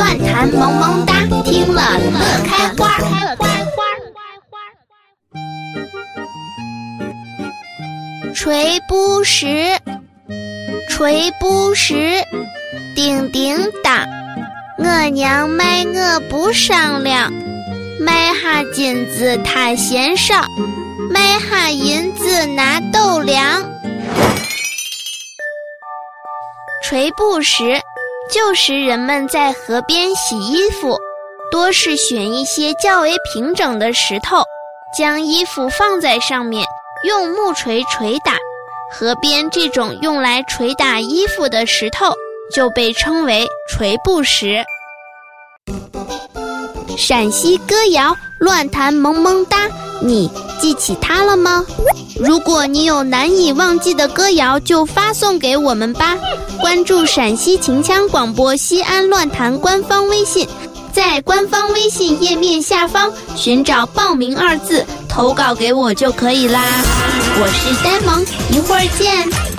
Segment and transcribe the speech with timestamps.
[0.00, 1.12] 乱弹萌萌哒，
[1.44, 3.84] 听了乐开花，乐开花。
[8.34, 9.78] 锤不实，
[10.88, 12.24] 锤不实，
[12.96, 14.08] 叮叮当，
[14.78, 17.30] 我娘卖我不商量，
[18.00, 20.46] 卖哈金子她嫌少，
[21.10, 23.68] 卖哈银子拿斗量。
[26.82, 27.78] 锤不实，
[28.30, 30.96] 旧时人们在河边洗衣服，
[31.50, 34.42] 多是选一些较为平整的石头，
[34.96, 36.64] 将衣服放在上面。
[37.02, 38.36] 用木锤锤打，
[38.92, 42.14] 河边这种用来捶打衣服的石头
[42.52, 44.62] 就被称为锤布石。
[46.98, 49.66] 陕西歌谣乱弹萌萌哒，
[50.02, 51.64] 你记起它了吗？
[52.20, 56.14] 如果你有难以忘记的歌谣，就发送给我们吧。
[56.60, 60.46] 关注陕西秦腔广播西安乱弹官方微信，
[60.92, 64.84] 在官方微信页面下方寻找“报名”二字。
[65.08, 66.62] 投稿给我就可以啦，
[67.40, 68.22] 我是呆萌，
[68.52, 69.49] 一会儿见。